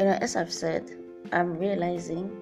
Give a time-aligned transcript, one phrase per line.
[0.00, 0.96] You know, as I've said,
[1.30, 2.34] I'm realizing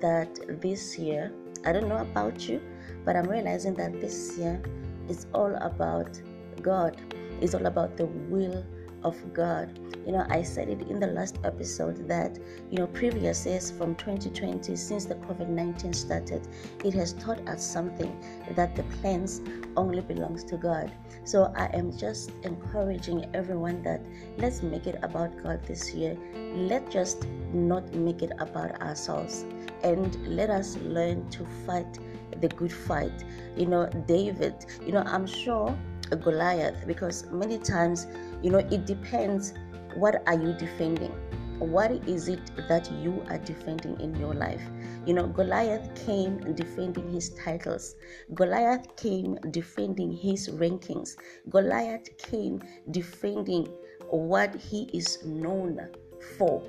[0.00, 1.34] that this year,
[1.66, 2.62] I don't know about you,
[3.04, 4.58] but I'm realizing that this year
[5.06, 6.18] is all about
[6.62, 6.96] God.
[7.42, 8.64] It's all about the will
[9.04, 9.78] of God.
[10.06, 12.38] You know, I said it in the last episode that,
[12.70, 16.46] you know, previous years from 2020, since the COVID 19 started,
[16.84, 18.18] it has taught us something
[18.54, 19.40] that the plans
[19.76, 20.92] only belongs to God.
[21.24, 24.00] So I am just encouraging everyone that
[24.38, 26.16] let's make it about God this year.
[26.54, 29.44] Let's just not make it about ourselves.
[29.82, 31.98] And let us learn to fight
[32.40, 33.24] the good fight.
[33.56, 38.06] You know, David, you know, I'm sure Goliath because many times,
[38.42, 39.54] you know, it depends
[39.96, 41.12] what are you defending?
[41.58, 44.62] What is it that you are defending in your life?
[45.06, 47.94] You know, Goliath came defending his titles.
[48.34, 51.16] Goliath came defending his rankings.
[51.48, 52.60] Goliath came
[52.90, 53.68] defending
[54.10, 55.88] what he is known
[56.36, 56.62] for.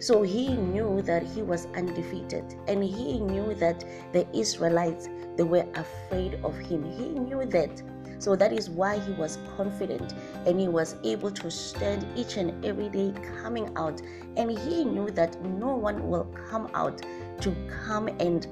[0.00, 5.66] So he knew that he was undefeated and he knew that the Israelites they were
[5.74, 6.84] afraid of him.
[6.84, 7.82] He knew that
[8.18, 10.14] so that is why he was confident
[10.46, 14.00] and he was able to stand each and every day coming out.
[14.36, 17.02] And he knew that no one will come out
[17.40, 18.46] to come and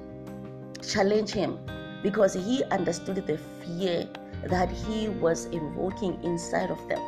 [0.82, 1.58] challenge him
[2.02, 4.08] because he understood the fear
[4.44, 7.00] that he was invoking inside of them.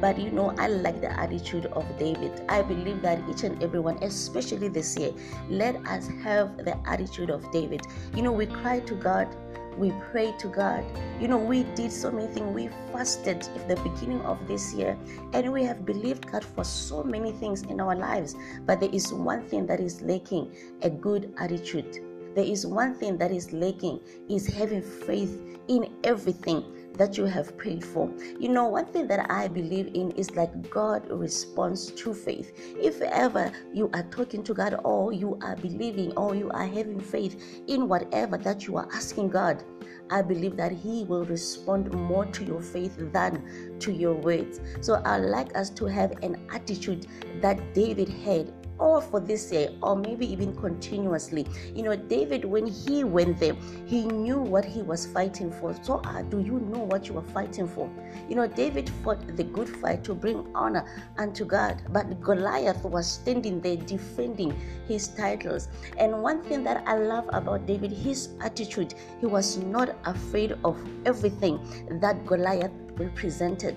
[0.00, 2.42] But you know, I like the attitude of David.
[2.48, 5.12] I believe that each and everyone, especially this year,
[5.48, 7.80] let us have the attitude of David.
[8.14, 9.28] You know, we cry to God
[9.78, 10.84] we prayed to God.
[11.20, 12.54] You know, we did so many things.
[12.54, 14.96] We fasted at the beginning of this year
[15.32, 18.34] and we have believed God for so many things in our lives.
[18.66, 22.00] But there is one thing that is lacking a good attitude.
[22.34, 26.64] There is one thing that is lacking is having faith in everything
[26.94, 28.10] that you have prayed for.
[28.38, 32.52] You know, one thing that I believe in is like God responds to faith.
[32.80, 37.00] If ever you are talking to God or you are believing or you are having
[37.00, 39.64] faith in whatever that you are asking God,
[40.10, 44.60] I believe that He will respond more to your faith than to your words.
[44.80, 47.06] So I'd like us to have an attitude
[47.40, 51.46] that David had or for this year or maybe even continuously.
[51.74, 55.74] You know david when he went there he knew what he was fighting for.
[55.82, 57.90] So uh, do you know what you are fighting for?
[58.28, 60.84] You know david fought the good fight to bring honor
[61.18, 64.58] unto god but goliath was standing there defending
[64.88, 65.68] his titles.
[65.98, 70.76] And one thing that i love about david his attitude he was not afraid of
[71.06, 71.58] everything
[72.00, 73.76] that goliath represented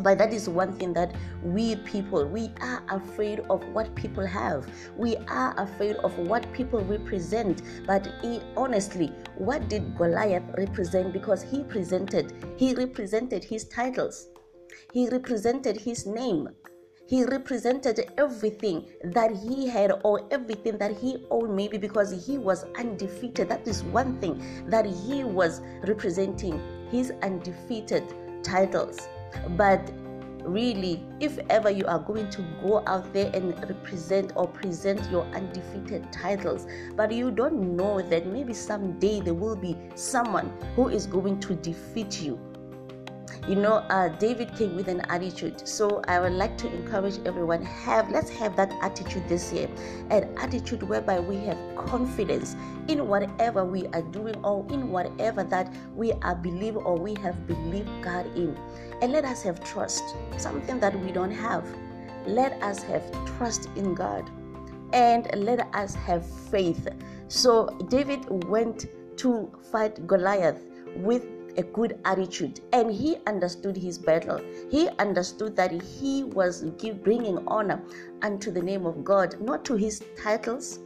[0.00, 4.66] but that is one thing that we people we are afraid of what people have.
[4.96, 7.62] We are afraid of what people represent.
[7.86, 11.12] But he, honestly what did goliath represent?
[11.12, 14.28] Because he presented he represented his titles.
[14.92, 16.48] He represented his name.
[17.06, 22.64] He represented everything that he had or everything that he owned maybe because he was
[22.78, 23.48] undefeated.
[23.48, 28.04] That is one thing that he was representing his undefeated
[28.44, 29.08] titles
[29.56, 29.90] but
[30.42, 35.24] really, if ever you are going to go out there and represent or present your
[35.34, 41.06] undefeated titles, but you don't know that maybe someday there will be someone who is
[41.06, 42.38] going to defeat you
[43.48, 45.66] you know uh, david came with an attitude.
[45.66, 49.68] So i would like to encourage everyone have let's have that attitude this year.
[50.10, 52.56] An attitude whereby we have confidence
[52.88, 57.46] in whatever we are doing or in whatever that we are believe or we have
[57.46, 58.56] believed god in.
[59.02, 60.02] And let us have trust
[60.36, 61.66] something that we don't have.
[62.26, 63.04] Let us have
[63.36, 64.30] trust in god
[64.92, 66.88] and let us have faith.
[67.28, 68.86] So david went
[69.18, 70.62] to fight goliath
[70.96, 71.26] with
[71.60, 74.40] a good attitude and he understood his battle.
[74.70, 76.62] He understood that he was
[77.04, 77.82] bringing honor
[78.22, 80.80] unto the name of god not to his titles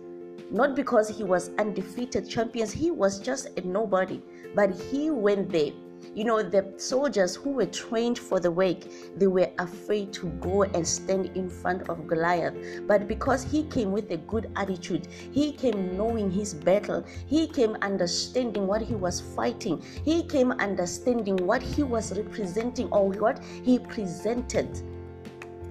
[0.50, 2.70] not because he was undefeated champions.
[2.70, 4.20] He was just a nobody
[4.54, 5.72] but he went there
[6.15, 8.79] you know, the soldiers who were trained for the work,
[9.17, 12.55] they were afraid to go and stand in front of Goliath.
[12.87, 17.76] But because he came with a good attitude, he came knowing his battle, he came
[17.82, 23.79] understanding what he was fighting, he came understanding what he was representing or what he
[23.79, 24.69] presented.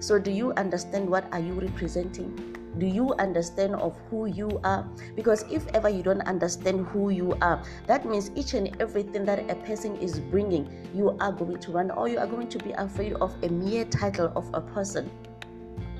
[0.00, 2.53] So, do you understand what are you representing?
[2.78, 4.86] Do you understand of who you are?
[5.14, 9.50] Because if ever you don't understand who you are that means each and everything that
[9.50, 12.72] a person is bringing you are going to run or you are going to be
[12.72, 15.10] afraid of a mere title of a person.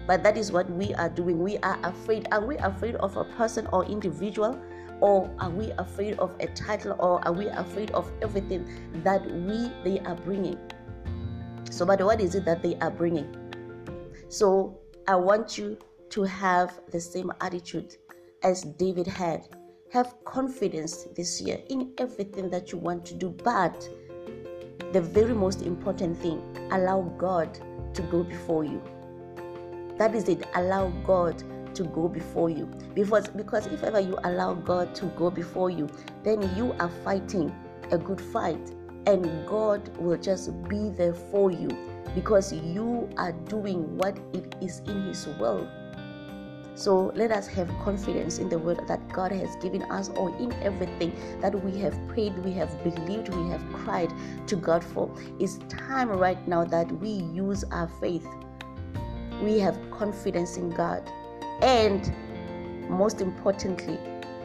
[0.06, 1.43] But that is what we are doing.
[1.43, 2.29] We are afraid.
[2.31, 4.61] Are we afraid of a person or individual?
[5.00, 6.97] Or are we afraid of a title?
[6.99, 8.69] Or are we afraid of everything
[9.03, 10.59] that we they are bringing?
[11.70, 13.35] So but what is it that they are bringing?
[14.29, 14.79] So
[15.09, 15.79] I want you
[16.14, 17.96] to have the same attitude
[18.44, 19.49] as David had.
[19.93, 23.88] Have confidence this year in everything that you want to do, but
[24.93, 26.40] the very most important thing,
[26.70, 27.58] allow God
[27.94, 28.81] to go before you.
[29.99, 30.46] That is it.
[30.55, 31.43] Allow God
[31.75, 32.67] to go before you.
[32.94, 35.88] Because, because if ever you allow God to go before you,
[36.22, 37.52] then you are fighting
[37.90, 38.70] a good fight
[39.06, 41.69] and God will just be there for you
[42.14, 45.69] because you are doing what it is in His will.
[46.75, 50.53] So let us have confidence in the word that God has given us, or in
[50.55, 54.12] everything that we have prayed, we have believed, we have cried
[54.49, 55.09] to God for.
[55.38, 58.26] It's time right now that we use our faith.
[59.41, 61.09] We have confidence in God.
[61.62, 62.12] And
[62.88, 63.99] most importantly,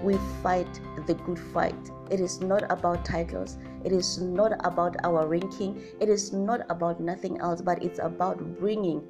[0.04, 1.92] we fight the good fight.
[2.12, 3.58] It is not about titles.
[3.84, 5.82] It is not about our ranking.
[6.00, 9.04] It is not about nothing else, but it's about bringing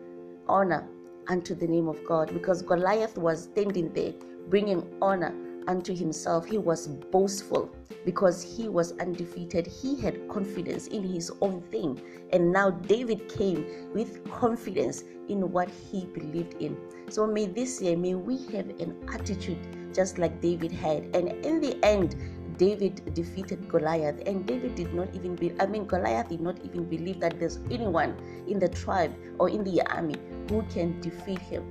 [0.48, 0.88] honor
[1.30, 2.34] unto the name of God.
[2.34, 4.14] Because Goliath was standing there
[4.50, 5.34] bringing honor
[5.68, 6.46] unto himself.
[6.46, 7.70] He was boastful
[8.06, 9.68] because he was undefeated.
[9.68, 12.02] He had confidence in his own thing.
[12.34, 16.76] And now David came with confidence in what he believed in.
[17.10, 19.60] So may this year, may we have an attitude
[19.94, 21.16] just like David had.
[21.16, 22.16] And in the end,
[22.60, 26.84] David defeated Goliath, and David did not even be, I mean, Goliath did not even
[26.84, 30.20] believe that there's anyone in the tribe or in the army
[30.50, 31.64] who can defeat him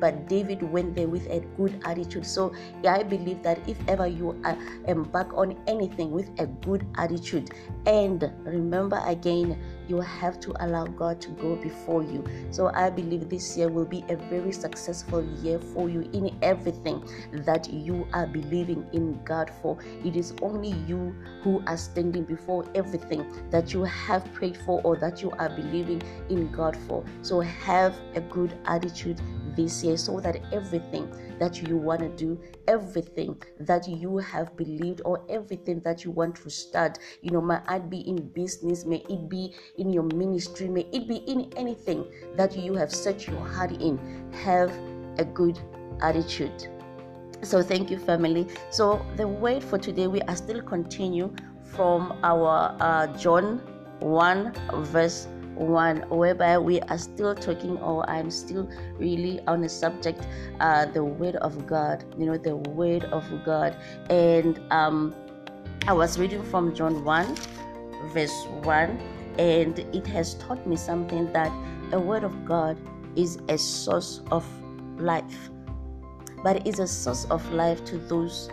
[0.00, 2.26] but David went there with a good attitude.
[2.26, 2.52] So
[2.86, 4.36] I believe that if ever you
[4.86, 7.50] embark on anything with a good attitude,
[7.86, 9.58] and remember again,
[9.88, 12.24] you have to allow God to go before you.
[12.50, 17.06] So I believe this year will be a very successful year for you in everything
[17.32, 19.78] that you are believing in God for.
[20.04, 24.96] It is only you who are standing before everything that you have prayed for or
[24.96, 27.04] that you are believing in God for.
[27.22, 29.20] So have a good attitude
[29.56, 35.00] this year so that everything that you want to do, everything that you have believed,
[35.04, 39.04] or everything that you want to start, you know, may it be in business, may
[39.08, 42.04] it be in your ministry, may it be in anything
[42.36, 43.98] that you have set your heart in,
[44.44, 44.70] have
[45.18, 45.58] a good
[46.02, 46.68] attitude.
[47.42, 48.46] So, thank you, family.
[48.70, 53.60] So, the word for today, we are still continue from our uh, John
[54.00, 54.52] 1
[54.84, 58.68] verse one whereby we are still talking or i'm still
[58.98, 60.26] really on the subject
[60.60, 63.76] uh the word of god you know the word of god.
[64.10, 65.14] And um
[65.88, 67.36] i was reading from john 1
[68.12, 69.00] verse 1
[69.38, 71.52] and it has taught me something that
[71.92, 72.76] a word of god
[73.16, 74.44] is a source of
[74.98, 75.50] life
[76.42, 78.50] but it's a source of life to those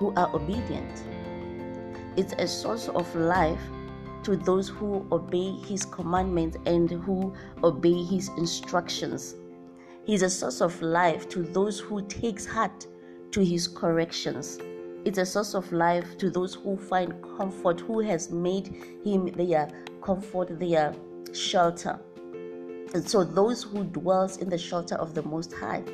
[0.00, 1.02] who are obedient.
[2.16, 3.60] It's a source of life
[4.24, 7.32] to those who obey his commandments and who
[7.62, 9.34] obey his instructions.
[10.04, 12.86] He is a source of life to those who takes heart
[13.32, 14.58] to his corrections.
[15.04, 18.74] It's a source of life to those who find comfort, who has made
[19.04, 19.70] him their
[20.02, 20.94] comfort, their
[21.32, 21.98] shelter.
[22.92, 25.84] And so those who dwells in the shelter of the Most High.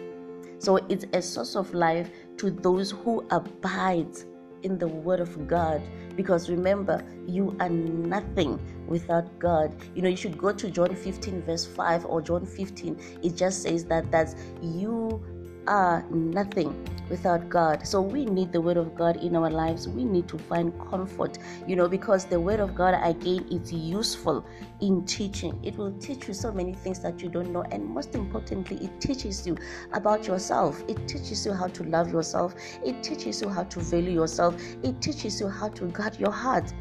[0.58, 4.16] So it's a source of life to those who abide
[4.62, 5.82] in the Word of God.
[6.16, 9.76] Because remember, you are nothing without God.
[9.94, 12.98] You know, you should go to John 15, verse 5 or John 15.
[13.22, 15.22] It just says that that you
[15.66, 17.86] are nothing without God.
[17.86, 19.88] So we need the word of God in our lives.
[19.88, 24.44] We need to find comfort, you know, because the word of God again is useful
[24.80, 25.58] in teaching.
[25.62, 29.00] It will teach you so many things that you don't know and most importantly, it
[29.00, 29.56] teaches you
[29.92, 30.82] about yourself.
[30.88, 32.54] It teaches you how to love yourself.
[32.84, 34.60] It teaches you how to value yourself.
[34.82, 36.72] It teaches you how to guard your heart.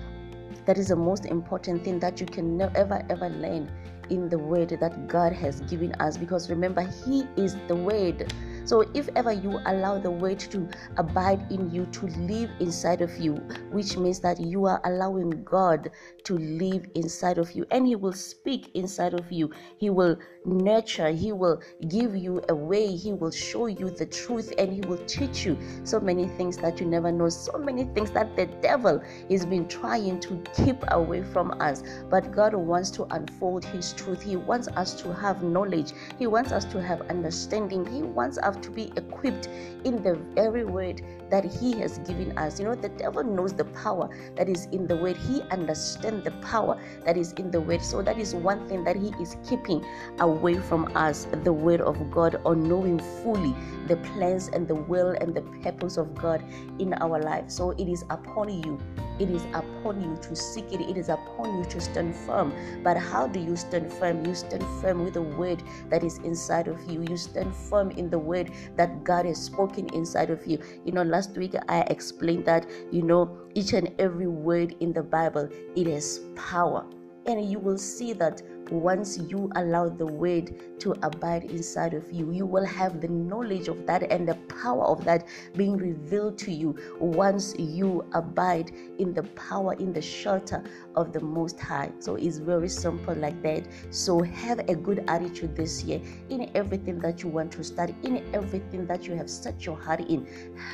[0.66, 3.72] That is the most important thing that you can never ever learn
[4.10, 8.32] in the word that God has given us because remember he is the word
[8.66, 10.68] so, if ever you allow the word to
[10.98, 13.36] abide in you, to live inside of you,
[13.72, 15.92] which means that you are allowing God
[16.24, 21.10] to live inside of you, and He will speak inside of you, He will nurture,
[21.12, 25.04] He will give you a way, He will show you the truth, and He will
[25.06, 29.00] teach you so many things that you never know, so many things that the devil
[29.30, 31.84] has been trying to keep away from us.
[32.10, 36.52] But God wants to unfold His truth, He wants us to have knowledge, He wants
[36.52, 39.48] us to have understanding, He wants us to be equipped
[39.84, 42.60] in the very word that he has given us.
[42.60, 45.18] You know, the devil knows the power that is in the word.
[45.18, 47.82] He understands the power that is in the word.
[47.82, 49.84] So that is one thing that he is keeping
[50.20, 53.56] away from us, the word of God, or knowing fully
[53.88, 56.44] the plans and the will and the purpose of God
[56.80, 57.50] in our life.
[57.50, 58.80] So it is upon you.
[59.20, 60.82] It is upon you to seek it.
[60.82, 62.54] It is upon you to stand firm.
[62.84, 64.26] But how do you stand firm?
[64.26, 67.02] You stand firm with the word that is inside of you.
[67.10, 68.45] You stand firm in the word
[68.76, 70.60] that God has spoken inside of you.
[70.86, 75.04] You know, last week I explained that, you know, each and every word in the
[75.04, 76.86] Bible, it has power.
[77.26, 78.42] And you will see that
[78.72, 83.68] once you allow the word to abide inside of you, you will have the knowledge
[83.68, 89.14] of that and the power of that being revealed to you once you abide in
[89.14, 90.64] the power, in the shelter
[90.96, 91.92] of the Most High.
[92.00, 93.68] So it's very simple like that.
[93.92, 98.24] So have a good attitude this year in everything that you want to study, in
[98.34, 100.28] everything that you have set your heart in.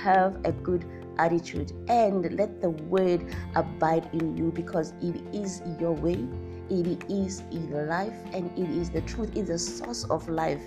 [0.04, 0.86] Have a good
[1.22, 3.24] attitude and let the word
[3.56, 6.28] abide in you because it is your way
[6.72, 10.62] it is life and it is the truth, it's the source of life.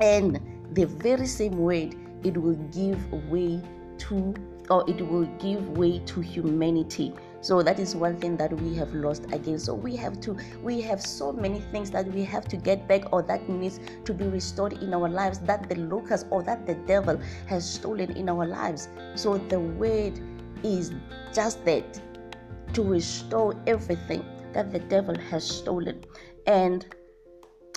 [0.00, 0.40] And
[0.72, 1.94] the very same word,
[2.24, 3.60] it will give way
[3.98, 4.34] to,
[4.70, 7.12] or it will give way to humanity.
[7.44, 9.58] So that is one thing that we have lost again.
[9.58, 13.12] So we have to, we have so many things that we have to get back
[13.12, 16.72] or that needs to be restored in our lives that the locust or that the
[16.86, 18.88] devil has stolen in our lives.
[19.14, 20.18] So the word
[20.62, 20.92] is
[21.34, 22.00] just that
[22.72, 24.24] to restore everything
[24.54, 26.02] that the devil has stolen.
[26.46, 26.86] And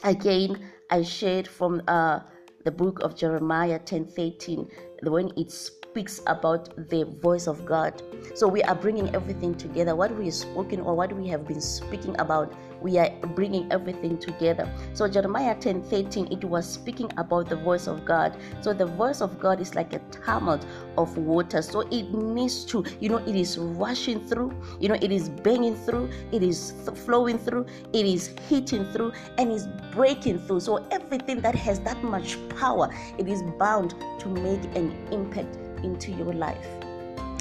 [0.05, 2.21] again, I shared from uh,
[2.63, 4.69] the book of Jeremiah 10 13
[5.03, 5.51] when it
[5.98, 8.04] speaks about the voice of God.
[8.36, 9.96] So we are bringing everything together.
[9.96, 14.18] What we have spoken or what we have been speaking about we are bringing everything
[14.18, 14.72] together.
[14.94, 18.38] So Jeremiah 10 13, it was speaking about the voice of God.
[18.62, 20.66] So the voice of God is like a tumult
[20.98, 21.62] of water.
[21.62, 25.75] So it needs to, you know, it is rushing through, you know, it is banging
[25.75, 30.60] through, it is th- flowing through, it is hitting through, and is breaking through.
[30.60, 36.12] So everything that has that much power, it is bound to make an impact into
[36.12, 36.87] your life.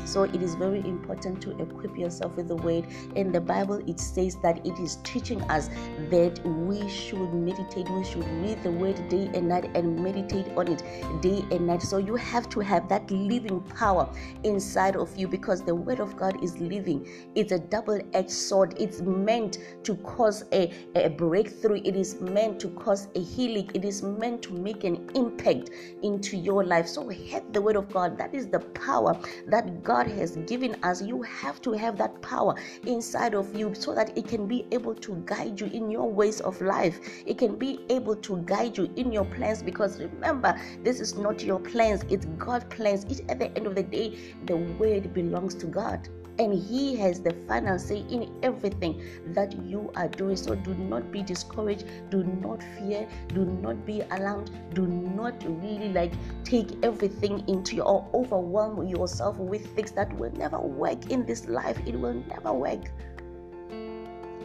[0.06, 2.86] So it is very important to equip yourself with the word.
[3.14, 5.68] In the Bible, it says that it is teaching us
[6.10, 10.68] that we should meditate, we should read the word day and night and meditate on
[10.68, 10.82] it
[11.20, 11.82] day and night.
[11.82, 14.08] So you have to have that living power
[14.44, 17.08] inside of you because the word of God is living.
[17.34, 18.74] It's a double edged sword.
[18.78, 23.84] It's meant to cause a, a breakthrough, it is meant to cause a healing, it
[23.84, 25.70] is meant to make an impact
[26.02, 26.86] into your life.
[26.86, 28.18] So have the word of God.
[28.18, 32.20] That is the power that God God has given us, you have to have that
[32.20, 32.54] power
[32.86, 36.42] inside of you so that it can be able to guide you in your ways
[36.42, 37.00] of life.
[37.24, 41.42] It can be able to guide you in your plans because remember, this is not
[41.42, 43.06] your plans, it's God's plans.
[43.08, 46.06] Each at the end of the day, the word belongs to God
[46.38, 51.10] and he has the final say in everything that you are doing so do not
[51.10, 56.12] be discouraged do not fear do not be alarmed do not really like
[56.44, 61.48] take everything into your or overwhelm yourself with things that will never work in this
[61.48, 61.78] life.
[61.86, 62.90] It will never work.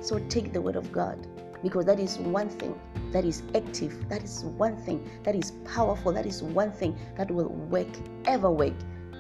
[0.02, 1.28] So take the word of god
[1.64, 2.80] because that is one thing
[3.12, 7.30] that is active that is one thing that is powerful that is one thing that
[7.30, 7.88] will work
[8.26, 8.74] ever work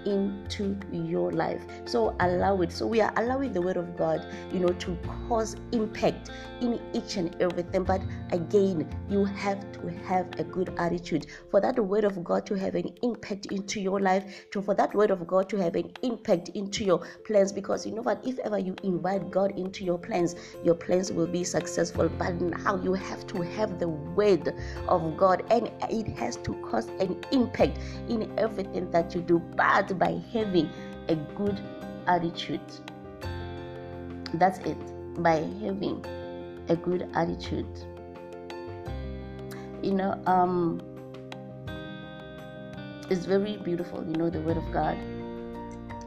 [0.05, 1.61] into your life.
[1.85, 2.71] So allow it.
[2.71, 6.31] So we are allowing the word of God, you know, to cause impact
[6.61, 7.83] in each and everything.
[7.83, 12.55] But again, you have to have a good attitude for that word of God to
[12.55, 15.91] have an impact into your life, to for that word of God to have an
[16.01, 17.51] impact into your plans.
[17.51, 21.27] Because you know what, if ever you invite God into your plans, your plans will
[21.27, 22.09] be successful.
[22.09, 24.53] But now you have to have the word
[24.87, 29.39] of God, and it has to cause an impact in everything that you do.
[29.39, 30.69] But by having
[31.07, 31.59] a good
[32.07, 32.61] attitude.
[34.33, 34.77] That's it.
[35.21, 36.05] By having
[36.69, 37.67] a good attitude.
[39.81, 40.81] You know, um,
[43.09, 44.97] it's very beautiful, you know, the Word of God.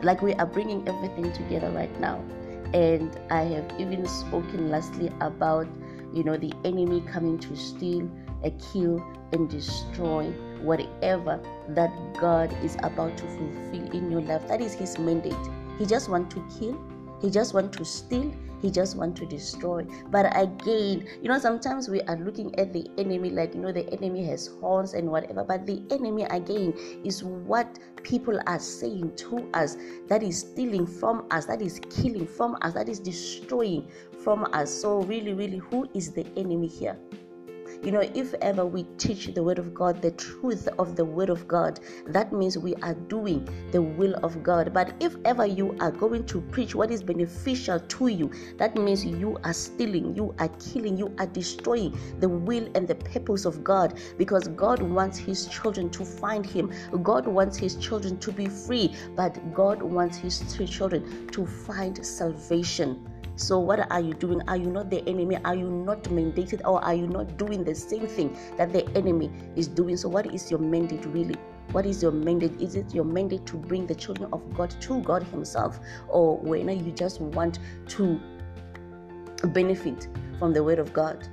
[0.03, 2.25] Like we are bringing everything together right now.
[2.73, 5.67] And I have even spoken lastly about,
[6.13, 8.11] you know, the enemy coming to steal,
[8.43, 10.33] a kill, and destroy
[10.65, 14.47] whatever that God is about to fulfill in your life.
[14.49, 15.35] That is His mandate.
[15.79, 16.81] He just wants to kill,
[17.21, 19.85] He just wants to steal, He just wants to destroy.
[20.11, 23.89] But again, you know, sometimes we are looking at the enemy like, you know, the
[23.93, 25.45] enemy has horns and whatever.
[25.45, 26.73] But the enemy, again,
[27.05, 29.77] is what people are saying to us
[30.09, 33.89] that is stealing from us, that is killing from us, that is destroying
[34.23, 34.71] from us.
[34.71, 36.97] So, really, really, who is the enemy here?
[37.85, 41.29] You know, if ever we teach the word of God, the truth of the word
[41.29, 44.73] of God, that means we are doing the will of God.
[44.73, 49.05] But if ever you are going to preach what is beneficial to you, that means
[49.05, 53.63] you are stealing, you are killing, you are destroying the will and the purpose of
[53.63, 56.73] God because God wants his children to find him.
[57.03, 63.14] God wants his children to be free, but God wants his children to find salvation.
[63.37, 64.43] So, what are you doing?
[64.49, 65.37] Are you not the enemy?
[65.45, 69.31] Are you not mandated or are you not doing the same thing that the enemy
[69.57, 69.97] is doing?
[69.97, 71.35] So, what is your mandate really?
[71.73, 72.61] What is your mandate?
[72.61, 76.69] Is it your mandate to bring the children of God to God Himself, or when
[76.85, 78.21] you just want to
[79.49, 80.07] benefit
[80.39, 81.27] from the Word of God?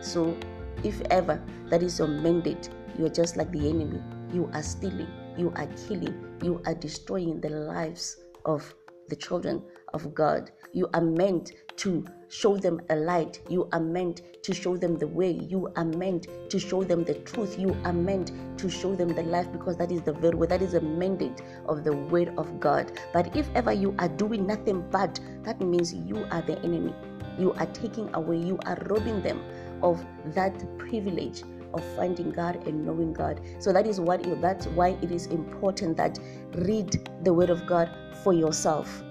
[0.00, 0.36] So,
[0.82, 1.40] if ever
[1.70, 4.02] that is your mandate, you are just like the enemy.
[4.32, 8.74] You are stealing, you are killing, you are destroying the lives of
[9.08, 9.62] the children
[9.94, 10.50] of God.
[10.72, 13.40] You are meant to show them a light.
[13.48, 15.30] You are meant to show them the way.
[15.30, 17.58] You are meant to show them the truth.
[17.58, 20.48] You are meant to show them the life because that is the very way.
[20.48, 22.92] That is the mandate of the word of God.
[23.12, 26.92] But if ever you are doing nothing bad, that means you are the enemy.
[27.38, 29.42] You are taking away, you are robbing them
[29.82, 33.40] of that privilege of finding God and knowing God.
[33.58, 36.18] So that is what that's why it is important that
[36.56, 37.90] read the word of God
[38.22, 39.03] for yourself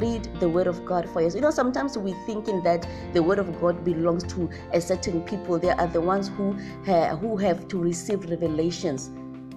[0.00, 1.34] read the word of God for us.
[1.34, 5.58] You know, sometimes we're thinking that the word of God belongs to a certain people.
[5.58, 6.52] They are the ones who
[6.86, 9.10] ha- who have to receive revelations.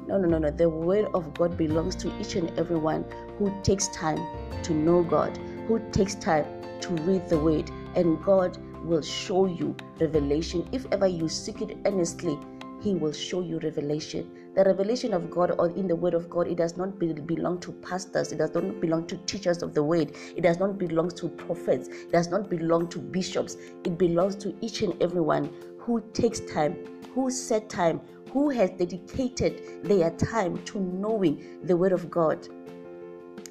[0.08, 0.52] No, no, no, no.
[0.52, 3.06] The word of God belongs to each and everyone
[3.38, 4.20] who takes time
[4.64, 6.46] to know God, who takes time
[6.82, 11.78] to read the word, and God will show you revelation if ever you seek it
[11.86, 12.38] earnestly
[12.86, 14.30] he will show you revelation.
[14.56, 17.60] The revelation of God or in the Word of God, it does not be, belong
[17.62, 21.10] to pastors, it does not belong to teachers of the Word, it does not belong
[21.12, 23.58] to prophets, it does not belong to bishops.
[23.84, 26.78] It belongs to each and everyone who takes time,
[27.16, 28.02] who set time,
[28.32, 32.48] who has dedicated their time to knowing the Word of God.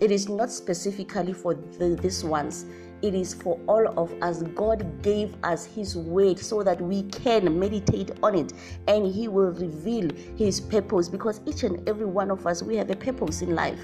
[0.01, 2.67] It is not specifically for the, these ones
[3.05, 4.43] it is for all of us.
[4.55, 8.55] God gave us His word so that we can meditate on it
[8.89, 12.91] and He will reveal His purpose because each and every one of us, we have
[12.91, 13.81] a purpose in life.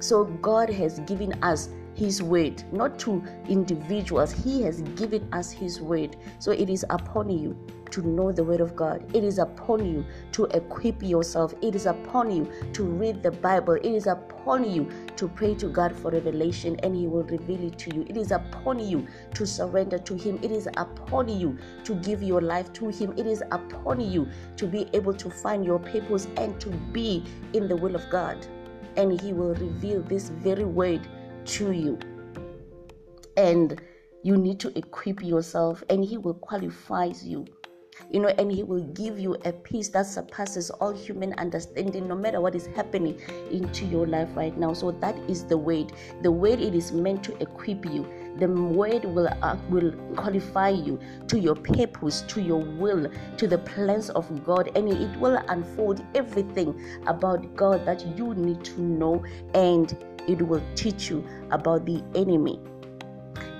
[0.00, 4.30] So God has given us his word, not to individuals.
[4.30, 6.16] He has given us His word.
[6.38, 7.58] So it is upon you
[7.90, 9.04] to know the word of God.
[9.16, 11.54] It is upon you to equip yourself.
[11.60, 13.74] It is upon you to read the Bible.
[13.74, 17.78] It is upon you to pray to God for revelation and He will reveal it
[17.78, 18.06] to you.
[18.08, 20.38] It is upon you to surrender to Him.
[20.40, 23.12] It is upon you to give your life to Him.
[23.16, 27.66] It is upon you to be able to find your purpose and to be in
[27.66, 28.46] the will of God.
[28.96, 31.08] And He will reveal this very word
[31.48, 31.98] to you.
[33.36, 33.80] And
[34.22, 37.46] you need to equip yourself, and He will qualify you
[38.10, 42.14] you know, and He will give you a peace that surpasses all human understanding, no
[42.14, 44.72] matter what is happening into your life right now.
[44.72, 45.92] So that is the word.
[46.22, 48.06] The word it is meant to equip you.
[48.38, 53.58] The word will uh, will qualify you to your purpose, to your will, to the
[53.58, 59.24] plans of God, and it will unfold everything about God that you need to know,
[59.54, 59.96] and
[60.28, 62.60] it will teach you about the enemy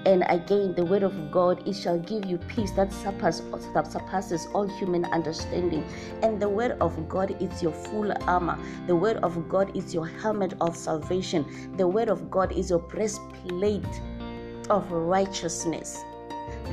[0.08, 3.42] and again, the word of God, it shall give you peace that surpasses,
[3.74, 5.84] that surpasses all human understanding.
[6.22, 8.58] And the word of God is your full armor.
[8.86, 11.76] The word of God is your helmet of salvation.
[11.76, 13.84] The word of God is your breastplate
[14.70, 16.02] of righteousness.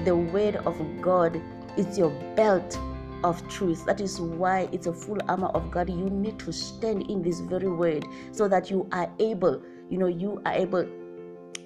[0.06, 1.42] The word of God
[1.76, 2.80] is your belt
[3.26, 3.86] of truth.
[3.86, 5.90] That is why it's a full armor of God.
[5.90, 10.08] You need to stand in this very word so that you are able, you know,
[10.08, 10.88] you are able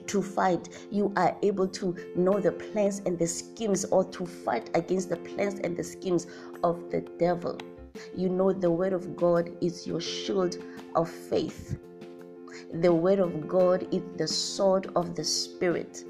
[0.08, 4.72] to fight, you are able to know the plans and the schemes, or to fight
[4.74, 6.26] against the plans and the schemes
[6.64, 7.58] of the devil.
[8.16, 10.58] You know, the word of God is your shield
[10.96, 11.78] of faith.
[12.74, 16.06] The word of God is the sword of the spirit.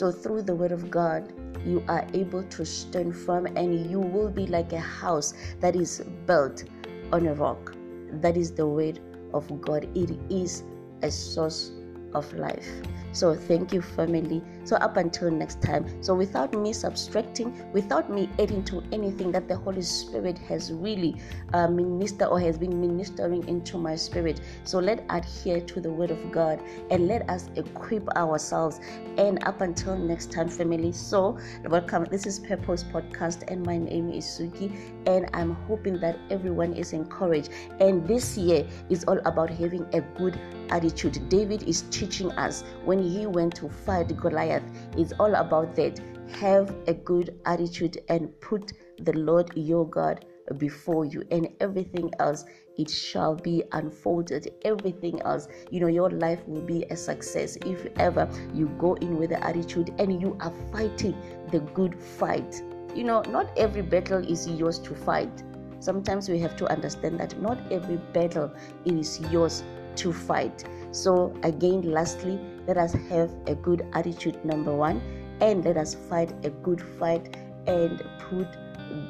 [0.00, 1.30] So, through the word of God,
[1.62, 6.00] you are able to stand firm and you will be like a house that is
[6.24, 6.64] built
[7.12, 7.74] on a rock.
[8.10, 8.98] That is the word
[9.34, 9.86] of God.
[9.94, 10.64] It is
[11.02, 11.72] a source
[12.14, 12.66] of life.
[13.12, 14.42] So thank you, family.
[14.64, 16.02] So up until next time.
[16.02, 21.20] So without me subtracting, without me adding to anything that the Holy Spirit has really
[21.52, 24.40] uh, ministered or has been ministering into my spirit.
[24.64, 28.80] So let adhere to the Word of God and let us equip ourselves.
[29.18, 30.92] And up until next time, family.
[30.92, 32.04] So welcome.
[32.04, 34.72] This is Purpose Podcast, and my name is Suki.
[35.06, 37.50] And I'm hoping that everyone is encouraged.
[37.80, 40.38] And this year is all about having a good
[40.70, 41.28] attitude.
[41.28, 44.62] David is teaching us when when he went to fight Goliath,
[44.96, 45.98] it's all about that.
[46.32, 50.26] Have a good attitude and put the Lord your God
[50.58, 52.44] before you, and everything else
[52.76, 54.52] it shall be unfolded.
[54.66, 59.16] Everything else, you know, your life will be a success if ever you go in
[59.16, 61.16] with the attitude and you are fighting
[61.50, 62.62] the good fight.
[62.94, 65.42] You know, not every battle is yours to fight.
[65.78, 68.52] Sometimes we have to understand that not every battle
[68.84, 69.64] is yours
[69.96, 70.64] to fight.
[70.92, 75.00] So, again, lastly, let us have a good attitude, number one,
[75.40, 78.48] and let us fight a good fight and put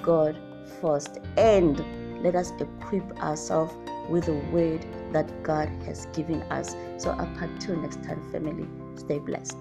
[0.02, 0.38] God
[0.80, 1.18] first.
[1.36, 3.74] And let us equip ourselves
[4.08, 6.76] with the word that God has given us.
[6.98, 9.56] So, up until next time, family, stay blessed.